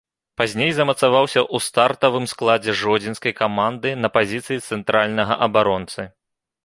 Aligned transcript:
Пазней 0.41 0.71
замацаваўся 0.77 1.39
ў 1.41 1.57
стартавым 1.65 2.25
складзе 2.33 2.75
жодзінскай 2.81 3.33
каманды 3.43 3.89
на 4.07 4.13
пазіцыі 4.17 4.59
цэнтральнага 4.69 5.33
абаронцы. 5.49 6.01